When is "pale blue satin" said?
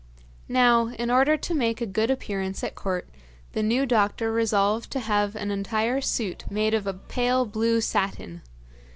7.07-8.41